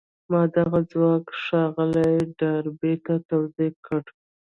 [0.31, 4.01] ما دغه ځواک ښاغلي ډاربي ته توضيح کړ.